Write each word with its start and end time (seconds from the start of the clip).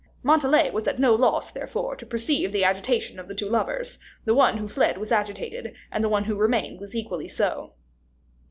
Montalais 0.23 0.71
was 0.71 0.87
at 0.87 0.97
no 0.97 1.13
loss, 1.13 1.51
therefore, 1.51 1.95
to 1.97 2.07
perceive 2.07 2.51
the 2.51 2.63
agitation 2.63 3.19
of 3.19 3.27
the 3.27 3.35
two 3.35 3.47
lovers 3.47 3.99
the 4.25 4.33
one 4.33 4.57
who 4.57 4.67
fled 4.67 4.97
was 4.97 5.11
agitated, 5.11 5.75
and 5.91 6.03
the 6.03 6.09
one 6.09 6.23
who 6.23 6.33
remained 6.35 6.79
was 6.79 6.95
equally 6.95 7.27
so. 7.27 7.73